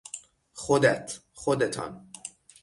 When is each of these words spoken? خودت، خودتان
خودت، 0.53 1.19
خودتان 1.33 2.07